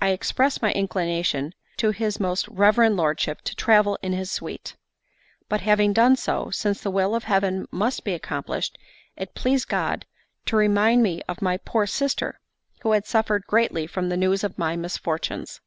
I 0.00 0.12
expressed 0.12 0.62
my 0.62 0.72
inclination 0.72 1.52
to 1.76 1.90
his 1.90 2.18
most 2.18 2.48
reverend 2.48 2.96
lordship 2.96 3.42
to 3.42 3.54
travel 3.54 3.98
in 4.00 4.14
his 4.14 4.32
suite. 4.32 4.78
But, 5.46 5.60
having 5.60 5.92
done 5.92 6.16
so, 6.16 6.48
since 6.48 6.80
the 6.80 6.90
will 6.90 7.14
of 7.14 7.24
Heaven 7.24 7.66
must 7.70 8.02
be 8.02 8.14
accomplished, 8.14 8.78
it 9.14 9.34
pleased 9.34 9.68
God 9.68 10.06
to 10.46 10.56
remind 10.56 11.02
me 11.02 11.20
of 11.28 11.42
my 11.42 11.58
poor 11.58 11.86
sister, 11.86 12.40
who 12.80 12.92
had 12.92 13.04
suffered 13.04 13.44
greatly 13.46 13.86
from 13.86 14.08
the 14.08 14.16
news 14.16 14.42
of 14.42 14.56
my 14.56 14.74
misfortunes. 14.74 15.60